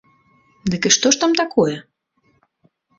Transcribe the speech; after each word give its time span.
Дык 0.71 0.81
і 0.89 0.93
што 0.97 1.13
ж 1.17 1.21
там 1.27 1.31
такое? 1.43 1.77